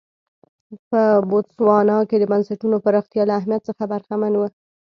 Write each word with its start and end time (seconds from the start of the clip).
په 0.89 1.01
بوتسوانا 1.29 1.97
کې 2.09 2.17
د 2.19 2.23
بنسټونو 2.31 2.77
پراختیا 2.85 3.23
له 3.27 3.33
اهمیت 3.39 3.61
څخه 3.69 3.83
برخمن 3.91 4.33
و. 4.35 4.41